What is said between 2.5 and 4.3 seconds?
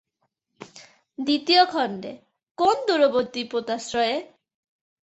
কোন দূরবর্তী পোতাশ্রয়ে?